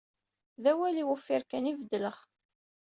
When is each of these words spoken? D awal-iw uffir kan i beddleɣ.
D 0.63 0.65
awal-iw 0.71 1.09
uffir 1.15 1.41
kan 1.49 1.69
i 1.71 1.73
beddleɣ. 1.79 2.17